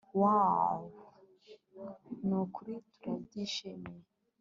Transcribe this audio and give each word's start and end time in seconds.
wooooww 0.19 0.81
nukuri 2.27 2.73
turabyishimiye 2.99 4.05